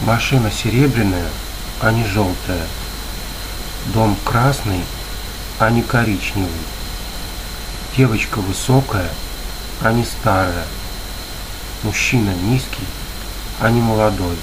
Машина 0.00 0.50
серебряная, 0.50 1.28
а 1.80 1.90
не 1.90 2.04
желтая. 2.04 2.66
Дом 3.86 4.16
красный, 4.24 4.82
а 5.58 5.70
не 5.70 5.82
коричневый. 5.82 6.50
Девочка 7.96 8.38
высокая, 8.38 9.08
а 9.80 9.92
не 9.92 10.04
старая. 10.04 10.66
Мужчина 11.84 12.34
низкий, 12.34 12.86
а 13.60 13.70
не 13.70 13.80
молодой. 13.80 14.36